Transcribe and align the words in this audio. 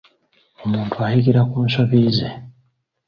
Omuntu 0.63 0.95
ayigira 1.07 1.41
ku 1.49 1.57
nsobi 1.65 1.99
ze. 2.15 2.29